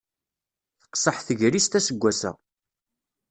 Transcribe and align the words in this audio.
Teqṣeḥ 0.81 1.17
tegrist 1.27 1.73
assegas-a. 1.79 2.31